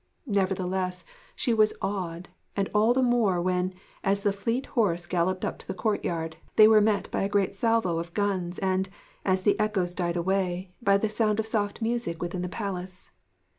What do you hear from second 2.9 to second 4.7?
the more when, as the fleet